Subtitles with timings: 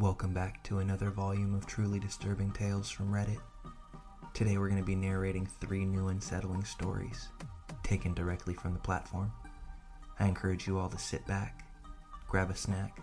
[0.00, 3.36] Welcome back to another volume of truly disturbing tales from Reddit.
[4.32, 7.28] Today we're going to be narrating three new unsettling stories,
[7.82, 9.30] taken directly from the platform.
[10.18, 11.66] I encourage you all to sit back,
[12.28, 12.98] grab a snack,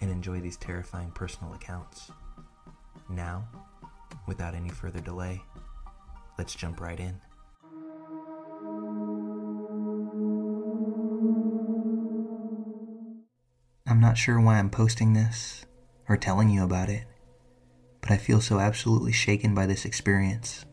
[0.00, 2.12] and enjoy these terrifying personal accounts.
[3.10, 3.48] Now,
[4.28, 5.42] without any further delay,
[6.38, 7.20] let's jump right in.
[13.88, 15.66] I'm not sure why I'm posting this
[16.12, 17.04] or telling you about it,
[18.02, 20.66] but I feel so absolutely shaken by this experience.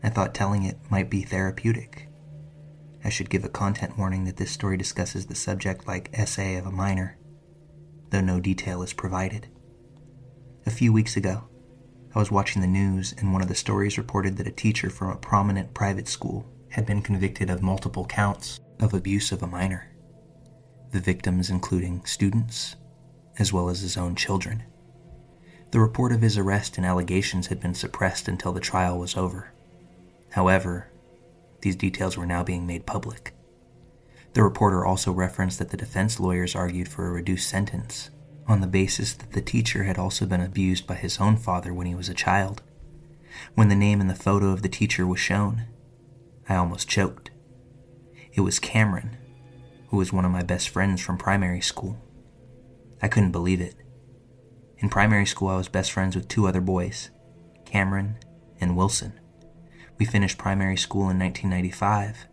[0.00, 2.08] I thought telling it might be therapeutic.
[3.02, 6.66] I should give a content warning that this story discusses the subject like SA of
[6.66, 7.18] a minor,
[8.10, 9.48] though no detail is provided.
[10.66, 11.48] A few weeks ago,
[12.14, 15.10] I was watching the news and one of the stories reported that a teacher from
[15.10, 19.90] a prominent private school had been convicted of multiple counts of abuse of a minor.
[20.92, 22.76] The victims including students,
[23.38, 24.62] as well as his own children.
[25.70, 29.52] The report of his arrest and allegations had been suppressed until the trial was over.
[30.30, 30.88] However,
[31.62, 33.34] these details were now being made public.
[34.34, 38.10] The reporter also referenced that the defense lawyers argued for a reduced sentence
[38.46, 41.86] on the basis that the teacher had also been abused by his own father when
[41.86, 42.62] he was a child.
[43.54, 45.64] When the name and the photo of the teacher was shown,
[46.48, 47.30] I almost choked.
[48.32, 49.16] It was Cameron,
[49.88, 51.98] who was one of my best friends from primary school.
[53.04, 53.74] I couldn't believe it.
[54.78, 57.10] In primary school, I was best friends with two other boys,
[57.66, 58.16] Cameron
[58.62, 59.20] and Wilson.
[59.98, 62.26] We finished primary school in 1995,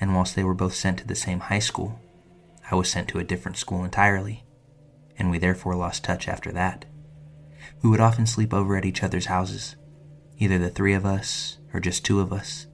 [0.00, 1.98] and whilst they were both sent to the same high school,
[2.70, 4.44] I was sent to a different school entirely,
[5.18, 6.84] and we therefore lost touch after that.
[7.82, 9.74] We would often sleep over at each other's houses,
[10.38, 12.68] either the three of us or just two of us,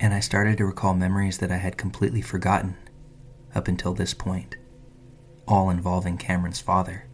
[0.00, 2.78] and I started to recall memories that I had completely forgotten
[3.54, 4.56] up until this point
[5.50, 7.04] all involving Cameron's father.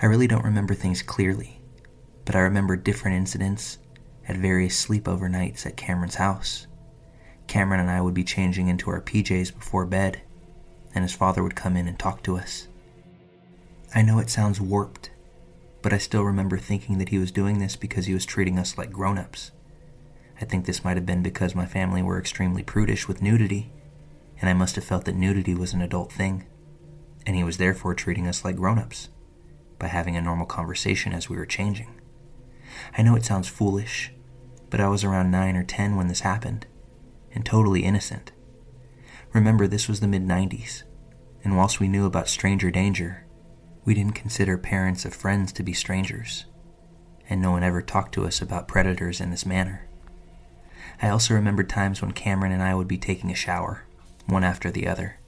[0.00, 1.60] I really don't remember things clearly,
[2.24, 3.78] but I remember different incidents
[4.26, 6.66] at various sleepover nights at Cameron's house.
[7.46, 10.22] Cameron and I would be changing into our PJs before bed,
[10.94, 12.68] and his father would come in and talk to us.
[13.94, 15.10] I know it sounds warped,
[15.82, 18.76] but I still remember thinking that he was doing this because he was treating us
[18.76, 19.52] like grown ups.
[20.40, 23.70] I think this might have been because my family were extremely prudish with nudity,
[24.40, 26.46] and I must have felt that nudity was an adult thing
[27.26, 29.08] and he was therefore treating us like grown ups
[29.78, 32.00] by having a normal conversation as we were changing.
[32.96, 34.12] I know it sounds foolish,
[34.70, 36.66] but I was around 9 or 10 when this happened,
[37.34, 38.32] and totally innocent.
[39.32, 40.84] Remember, this was the mid 90s,
[41.44, 43.26] and whilst we knew about stranger danger,
[43.84, 46.46] we didn't consider parents of friends to be strangers,
[47.28, 49.88] and no one ever talked to us about predators in this manner.
[51.02, 53.84] I also remember times when Cameron and I would be taking a shower,
[54.26, 55.18] one after the other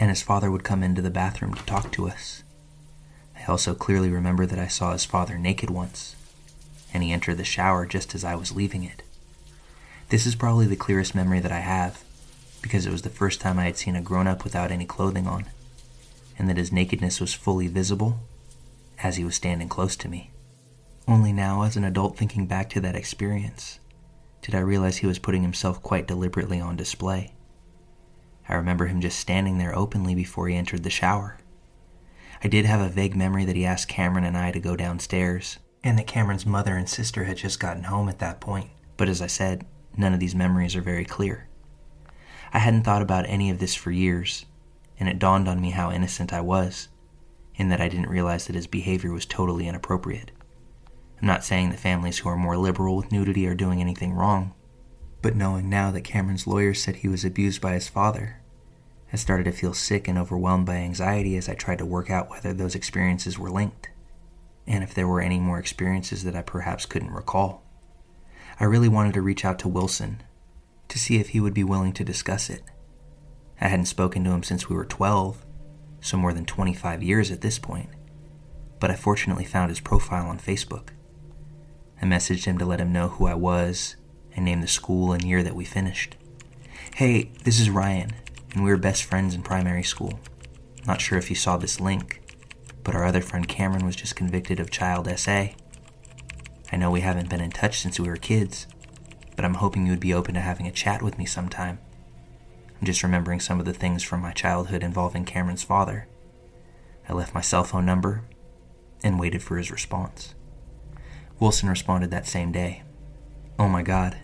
[0.00, 2.42] and his father would come into the bathroom to talk to us.
[3.36, 6.14] I also clearly remember that I saw his father naked once,
[6.92, 9.02] and he entered the shower just as I was leaving it.
[10.08, 12.02] This is probably the clearest memory that I have,
[12.62, 15.26] because it was the first time I had seen a grown up without any clothing
[15.26, 15.46] on,
[16.38, 18.20] and that his nakedness was fully visible
[19.02, 20.30] as he was standing close to me.
[21.06, 23.78] Only now, as an adult thinking back to that experience,
[24.42, 27.32] did I realize he was putting himself quite deliberately on display.
[28.48, 31.38] I remember him just standing there openly before he entered the shower.
[32.42, 35.58] I did have a vague memory that he asked Cameron and I to go downstairs,
[35.82, 38.70] and that Cameron's mother and sister had just gotten home at that point.
[38.96, 39.66] But as I said,
[39.96, 41.48] none of these memories are very clear.
[42.52, 44.46] I hadn't thought about any of this for years,
[44.98, 46.88] and it dawned on me how innocent I was,
[47.56, 50.30] in that I didn't realize that his behavior was totally inappropriate.
[51.20, 54.54] I'm not saying that families who are more liberal with nudity are doing anything wrong,
[55.28, 58.40] but knowing now that Cameron's lawyer said he was abused by his father,
[59.12, 62.30] I started to feel sick and overwhelmed by anxiety as I tried to work out
[62.30, 63.90] whether those experiences were linked,
[64.66, 67.62] and if there were any more experiences that I perhaps couldn't recall.
[68.58, 70.22] I really wanted to reach out to Wilson
[70.88, 72.62] to see if he would be willing to discuss it.
[73.60, 75.44] I hadn't spoken to him since we were 12,
[76.00, 77.90] so more than 25 years at this point,
[78.80, 80.88] but I fortunately found his profile on Facebook.
[82.00, 83.96] I messaged him to let him know who I was
[84.38, 86.14] and name the school and year that we finished.
[86.94, 88.12] Hey, this is Ryan,
[88.52, 90.20] and we were best friends in primary school.
[90.86, 92.22] Not sure if you saw this link,
[92.84, 95.48] but our other friend Cameron was just convicted of child SA.
[96.70, 98.68] I know we haven't been in touch since we were kids,
[99.34, 101.80] but I'm hoping you would be open to having a chat with me sometime.
[102.80, 106.06] I'm just remembering some of the things from my childhood involving Cameron's father.
[107.08, 108.22] I left my cell phone number
[109.02, 110.36] and waited for his response.
[111.40, 112.84] Wilson responded that same day.
[113.58, 114.16] Oh my god,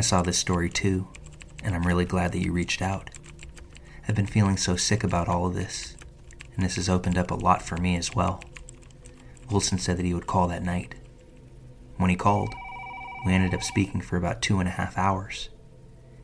[0.00, 1.08] I saw this story too,
[1.62, 3.10] and I'm really glad that you reached out.
[4.08, 5.94] I've been feeling so sick about all of this,
[6.54, 8.42] and this has opened up a lot for me as well.
[9.50, 10.94] Wilson said that he would call that night.
[11.98, 12.54] When he called,
[13.26, 15.50] we ended up speaking for about two and a half hours.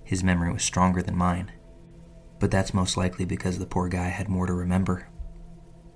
[0.03, 1.53] His memory was stronger than mine,
[2.41, 5.09] but that's most likely because the poor guy had more to remember.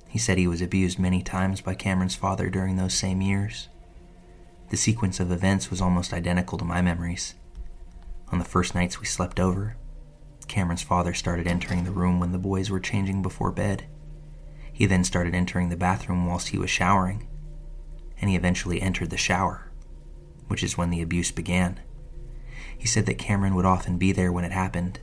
[0.07, 3.69] He said he was abused many times by Cameron's father during those same years.
[4.69, 7.37] The sequence of events was almost identical to my memories.
[8.33, 9.77] On the first nights we slept over,
[10.47, 13.87] Cameron's father started entering the room when the boys were changing before bed.
[14.73, 17.29] He then started entering the bathroom whilst he was showering,
[18.21, 19.71] and he eventually entered the shower,
[20.49, 21.81] which is when the abuse began.
[22.77, 25.01] He said that Cameron would often be there when it happened,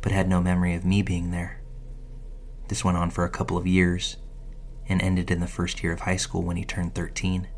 [0.00, 1.60] but had no memory of me being there.
[2.68, 4.16] This went on for a couple of years
[4.88, 7.48] and ended in the first year of high school when he turned 13.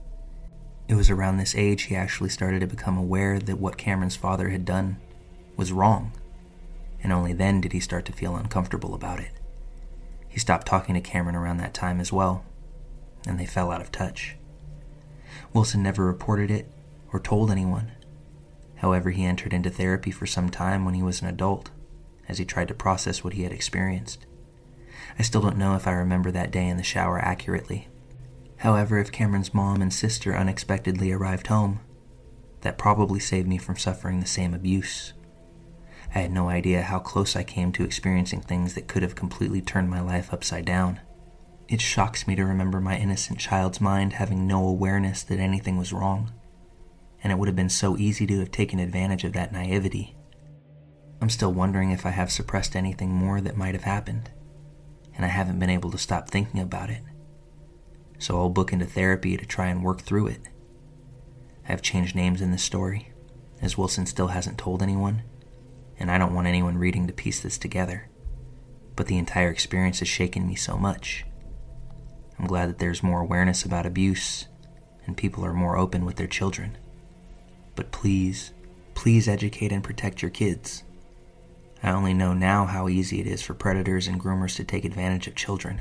[0.88, 4.48] It was around this age he actually started to become aware that what Cameron's father
[4.48, 4.96] had done
[5.54, 6.12] was wrong,
[7.02, 9.32] and only then did he start to feel uncomfortable about it.
[10.28, 12.44] He stopped talking to Cameron around that time as well,
[13.26, 14.36] and they fell out of touch.
[15.52, 16.72] Wilson never reported it
[17.12, 17.92] or told anyone.
[18.76, 21.70] However, he entered into therapy for some time when he was an adult,
[22.28, 24.24] as he tried to process what he had experienced.
[25.18, 27.88] I still don't know if I remember that day in the shower accurately.
[28.58, 31.80] However, if Cameron's mom and sister unexpectedly arrived home,
[32.62, 35.12] that probably saved me from suffering the same abuse.
[36.14, 39.60] I had no idea how close I came to experiencing things that could have completely
[39.60, 41.00] turned my life upside down.
[41.68, 45.92] It shocks me to remember my innocent child's mind having no awareness that anything was
[45.92, 46.32] wrong,
[47.22, 50.16] and it would have been so easy to have taken advantage of that naivety.
[51.20, 54.30] I'm still wondering if I have suppressed anything more that might have happened
[55.18, 57.02] and I haven't been able to stop thinking about it.
[58.18, 60.40] So I'll book into therapy to try and work through it.
[61.64, 63.12] I have changed names in this story,
[63.62, 65.22] as Wilson still hasn't told anyone,
[65.98, 68.08] and I don't want anyone reading to piece this together.
[68.96, 71.24] But the entire experience has shaken me so much.
[72.38, 74.46] I'm glad that there's more awareness about abuse
[75.08, 76.76] and people are more open with their children.
[77.74, 78.52] But please,
[78.94, 80.84] please educate and protect your kids.
[81.82, 85.26] I only know now how easy it is for predators and groomers to take advantage
[85.26, 85.80] of children.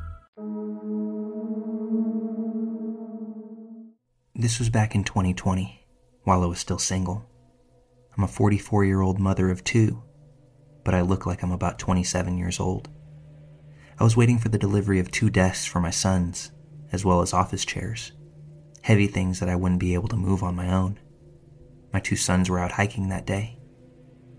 [4.33, 5.85] This was back in 2020,
[6.23, 7.29] while I was still single.
[8.15, 10.03] I'm a 44 year old mother of two,
[10.85, 12.89] but I look like I'm about 27 years old.
[13.99, 16.51] I was waiting for the delivery of two desks for my sons,
[16.93, 18.13] as well as office chairs,
[18.83, 20.97] heavy things that I wouldn't be able to move on my own.
[21.91, 23.59] My two sons were out hiking that day.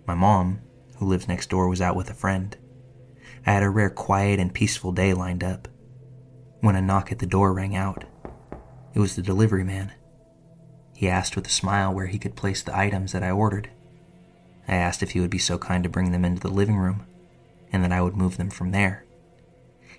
[0.07, 0.63] My mom,
[0.97, 2.57] who lives next door, was out with a friend.
[3.45, 5.69] I had a rare quiet and peaceful day lined up
[6.61, 8.07] when a knock at the door rang out.
[8.95, 9.93] It was the delivery man.
[10.95, 13.71] He asked with a smile where he could place the items that I ordered.
[14.69, 17.07] I asked if he would be so kind to bring them into the living room
[17.73, 19.05] and that I would move them from there.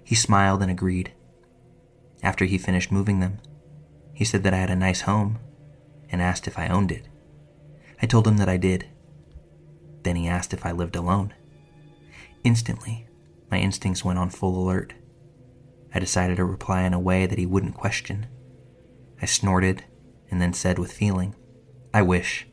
[0.04, 1.12] He smiled and agreed.
[2.22, 3.40] After he finished moving them,
[4.14, 5.40] he said that I had a nice home
[6.10, 7.08] and asked if I owned it.
[8.02, 8.88] I told him that I did.
[10.04, 11.34] Then he asked if I lived alone.
[12.44, 13.08] Instantly,
[13.50, 14.94] my instincts went on full alert.
[15.94, 18.28] I decided to reply in a way that he wouldn't question.
[19.24, 19.86] I snorted
[20.30, 21.34] and then said with feeling,
[21.94, 22.46] I wish.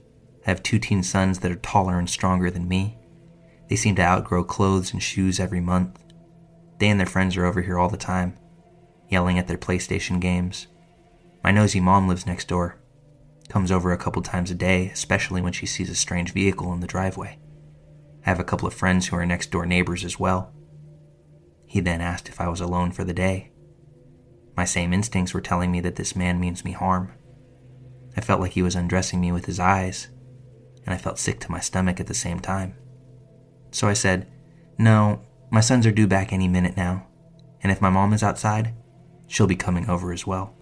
[0.47, 2.97] I have two teen sons that are taller and stronger than me.
[3.69, 6.05] They seem to outgrow clothes and shoes every month.
[6.79, 8.39] They and their friends are over here all the time,
[9.09, 10.69] yelling at their PlayStation games.
[11.43, 12.79] My nosy mom lives next door,
[13.49, 16.79] comes over a couple times a day, especially when she sees a strange vehicle in
[16.79, 17.37] the driveway.
[18.25, 20.55] I have a couple of friends who are next door neighbors as well.
[21.67, 23.50] He then asked if I was alone for the day.
[24.57, 27.13] My same instincts were telling me that this man means me harm.
[28.17, 30.09] I felt like he was undressing me with his eyes,
[30.85, 32.75] and I felt sick to my stomach at the same time.
[33.71, 34.27] So I said,
[34.79, 37.09] No, My sons are due back any minute now,
[37.61, 38.73] and if my mom is outside,
[39.27, 40.55] she'll be coming over as well.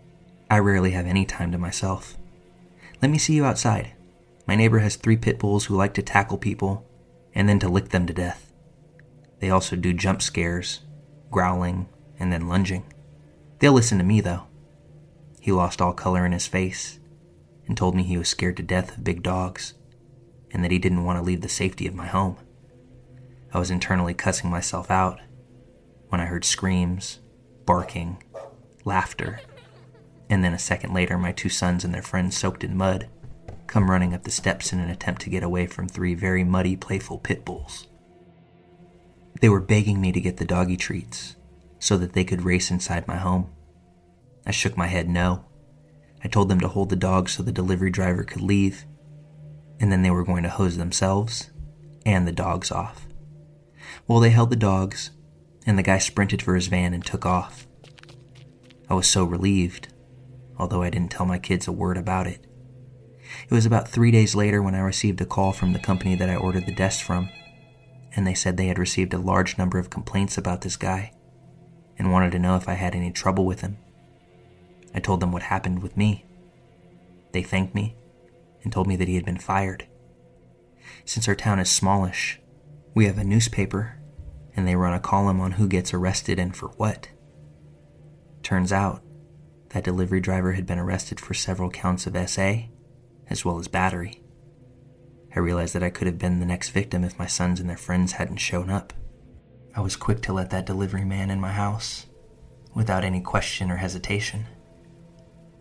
[0.50, 2.16] I rarely have any time to myself.
[3.02, 3.92] Let me see you outside.
[4.46, 6.88] My neighbor has three pit bulls who like to tackle people
[7.34, 8.50] and then to lick them to death.
[9.40, 10.80] They also do jump scares,
[11.30, 12.90] growling, and then lunging.
[13.58, 14.44] They'll listen to me, though.
[15.40, 16.98] He lost all color in his face
[17.66, 19.74] and told me he was scared to death of big dogs
[20.50, 22.36] and that he didn't want to leave the safety of my home.
[23.52, 25.20] I was internally cussing myself out
[26.08, 27.20] when I heard screams,
[27.66, 28.22] barking,
[28.84, 29.40] laughter,
[30.30, 33.08] and then a second later, my two sons and their friends soaked in mud
[33.66, 36.76] come running up the steps in an attempt to get away from three very muddy,
[36.76, 37.86] playful pit bulls.
[39.40, 41.36] They were begging me to get the doggy treats
[41.78, 43.50] so that they could race inside my home.
[44.46, 45.44] I shook my head no.
[46.24, 48.84] I told them to hold the dogs so the delivery driver could leave,
[49.78, 51.50] and then they were going to hose themselves
[52.04, 53.06] and the dogs off.
[54.06, 55.10] Well, they held the dogs,
[55.66, 57.66] and the guy sprinted for his van and took off.
[58.88, 59.92] I was so relieved,
[60.56, 62.46] although I didn't tell my kids a word about it.
[63.48, 66.30] It was about three days later when I received a call from the company that
[66.30, 67.28] I ordered the desk from,
[68.16, 71.12] and they said they had received a large number of complaints about this guy
[71.98, 73.76] and wanted to know if I had any trouble with him.
[74.94, 76.24] I told them what happened with me.
[77.32, 77.96] They thanked me
[78.62, 79.86] and told me that he had been fired.
[81.04, 82.40] Since our town is smallish,
[82.94, 83.98] we have a newspaper
[84.56, 87.08] and they run a column on who gets arrested and for what.
[88.42, 89.02] Turns out,
[89.70, 92.54] that delivery driver had been arrested for several counts of SA,
[93.28, 94.22] as well as battery.
[95.36, 97.76] I realized that I could have been the next victim if my sons and their
[97.76, 98.92] friends hadn't shown up.
[99.78, 102.06] I was quick to let that delivery man in my house,
[102.74, 104.44] without any question or hesitation.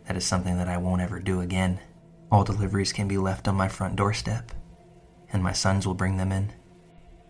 [0.07, 1.79] That is something that I won't ever do again.
[2.31, 4.53] All deliveries can be left on my front doorstep,
[5.31, 6.51] and my sons will bring them in.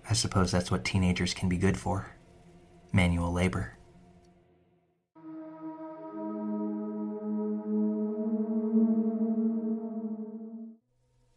[0.09, 2.15] I suppose that's what teenagers can be good for
[2.93, 3.77] manual labor.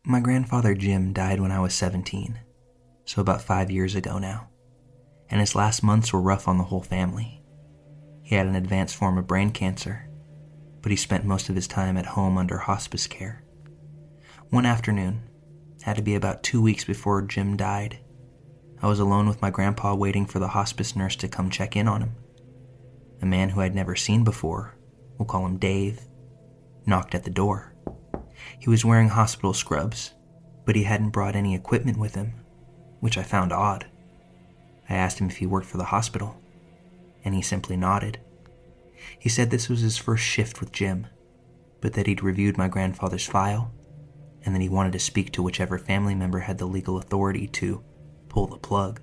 [0.05, 2.39] My grandfather Jim died when I was 17,
[3.05, 4.50] so about five years ago now,
[5.31, 7.43] and his last months were rough on the whole family.
[8.23, 10.09] He had an advanced form of brain cancer,
[10.83, 13.45] but he spent most of his time at home under hospice care.
[14.51, 15.23] One afternoon,
[15.83, 18.01] had to be about two weeks before Jim died,
[18.83, 21.87] I was alone with my grandpa waiting for the hospice nurse to come check in
[21.87, 22.15] on him.
[23.21, 24.75] A man who I'd never seen before,
[25.19, 26.01] we'll call him Dave,
[26.87, 27.75] knocked at the door.
[28.59, 30.15] He was wearing hospital scrubs,
[30.65, 32.33] but he hadn't brought any equipment with him,
[33.01, 33.85] which I found odd.
[34.91, 36.37] I asked him if he worked for the hospital,
[37.25, 38.19] and he simply nodded.
[39.19, 41.07] He said this was his first shift with Jim,
[41.81, 43.73] but that he'd reviewed my grandfather's file,
[44.45, 47.83] and that he wanted to speak to whichever family member had the legal authority to
[48.29, 49.01] pull the plug.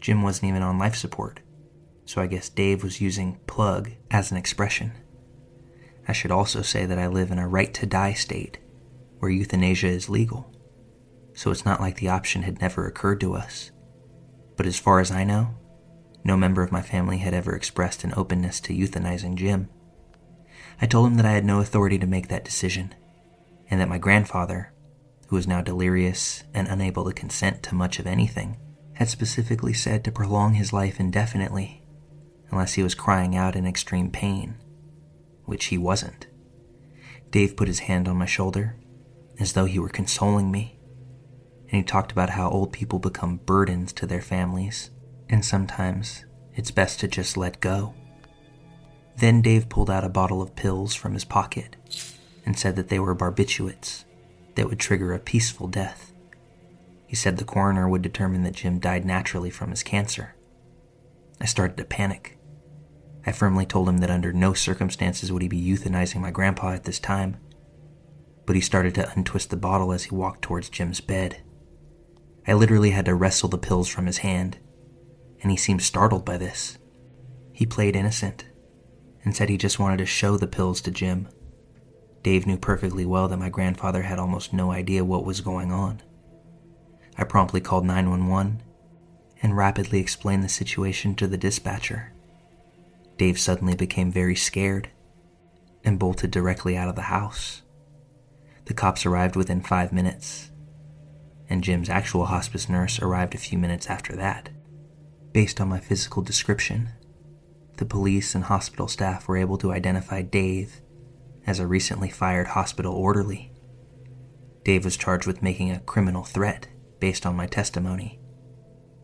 [0.00, 1.40] Jim wasn't even on life support,
[2.06, 4.92] so I guess Dave was using plug as an expression.
[6.08, 8.58] I should also say that I live in a right to die state
[9.18, 10.50] where euthanasia is legal,
[11.34, 13.70] so it's not like the option had never occurred to us.
[14.60, 15.54] But as far as I know,
[16.22, 19.70] no member of my family had ever expressed an openness to euthanizing Jim.
[20.82, 22.94] I told him that I had no authority to make that decision,
[23.70, 24.74] and that my grandfather,
[25.28, 28.58] who was now delirious and unable to consent to much of anything,
[28.96, 31.82] had specifically said to prolong his life indefinitely,
[32.50, 34.56] unless he was crying out in extreme pain,
[35.46, 36.26] which he wasn't.
[37.30, 38.76] Dave put his hand on my shoulder,
[39.38, 40.78] as though he were consoling me,
[41.70, 44.90] and he talked about how old people become burdens to their families,
[45.28, 46.24] and sometimes
[46.54, 47.94] it's best to just let go.
[49.16, 51.76] Then Dave pulled out a bottle of pills from his pocket
[52.44, 54.04] and said that they were barbiturates
[54.56, 56.12] that would trigger a peaceful death.
[57.06, 60.34] He said the coroner would determine that Jim died naturally from his cancer.
[61.40, 62.38] I started to panic.
[63.26, 66.84] I firmly told him that under no circumstances would he be euthanizing my grandpa at
[66.84, 67.36] this time,
[68.46, 71.42] but he started to untwist the bottle as he walked towards Jim's bed.
[72.50, 74.58] I literally had to wrestle the pills from his hand,
[75.40, 76.78] and he seemed startled by this.
[77.52, 78.44] He played innocent
[79.24, 81.28] and said he just wanted to show the pills to Jim
[82.24, 86.02] Dave knew perfectly well that my grandfather had almost no idea what was going on.
[87.16, 88.64] I promptly called 911
[89.42, 92.12] and rapidly explained the situation to the dispatcher.
[93.16, 94.90] Dave suddenly became very scared
[95.84, 97.62] and bolted directly out of the house.
[98.64, 100.49] The cops arrived within five minutes,
[101.50, 104.48] and Jim's actual hospice nurse arrived a few minutes after that.
[105.32, 106.90] Based on my physical description,
[107.76, 110.80] the police and hospital staff were able to identify Dave
[111.46, 113.52] as a recently fired hospital orderly.
[114.64, 116.68] Dave was charged with making a criminal threat
[117.00, 118.20] based on my testimony,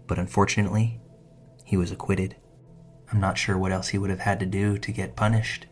[0.07, 1.01] but unfortunately,
[1.65, 2.37] he was acquitted.
[3.11, 5.67] I'm not sure what else he would have had to do to get punished,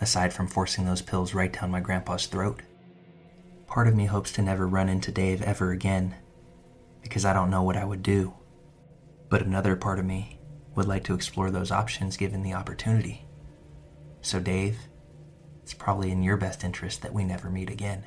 [0.00, 2.62] aside from forcing those pills right down my grandpa's throat.
[3.76, 6.14] Part of me hopes to never run into Dave ever again,
[7.02, 8.32] because I don't know what I would do.
[9.28, 10.40] But another part of me
[10.74, 13.26] would like to explore those options given the opportunity.
[14.22, 14.78] So, Dave,
[15.62, 18.04] it's probably in your best interest that we never meet again.